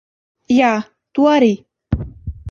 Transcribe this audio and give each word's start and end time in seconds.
Jā, 0.53 0.69
tu 1.19 1.27
arī. 1.33 1.51